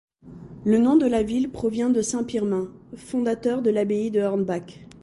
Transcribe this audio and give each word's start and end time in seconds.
Le 0.65 0.79
nom 0.79 0.95
de 0.95 1.05
la 1.05 1.21
ville 1.21 1.51
provient 1.51 1.91
de 1.91 2.01
saint 2.01 2.23
Pirmin, 2.23 2.71
fondateur 2.95 3.61
de 3.61 3.69
l'abbaye 3.69 4.09
de 4.09 4.21
Hornbach. 4.21 4.79